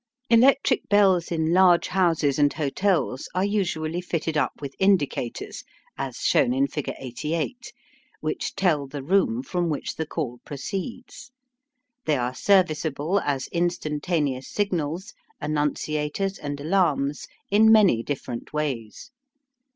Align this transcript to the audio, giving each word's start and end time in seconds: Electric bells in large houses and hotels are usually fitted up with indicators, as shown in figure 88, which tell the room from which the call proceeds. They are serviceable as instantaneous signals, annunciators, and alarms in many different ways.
Electric 0.31 0.89
bells 0.89 1.31
in 1.31 1.53
large 1.53 1.89
houses 1.89 2.39
and 2.39 2.51
hotels 2.53 3.29
are 3.35 3.45
usually 3.45 4.01
fitted 4.01 4.35
up 4.35 4.53
with 4.59 4.73
indicators, 4.79 5.63
as 5.95 6.17
shown 6.21 6.55
in 6.55 6.65
figure 6.65 6.95
88, 6.97 7.71
which 8.19 8.55
tell 8.55 8.87
the 8.87 9.03
room 9.03 9.43
from 9.43 9.69
which 9.69 9.97
the 9.97 10.07
call 10.07 10.39
proceeds. 10.43 11.31
They 12.05 12.17
are 12.17 12.33
serviceable 12.33 13.19
as 13.19 13.45
instantaneous 13.49 14.49
signals, 14.49 15.13
annunciators, 15.39 16.39
and 16.41 16.59
alarms 16.59 17.27
in 17.51 17.71
many 17.71 18.01
different 18.01 18.51
ways. 18.53 19.11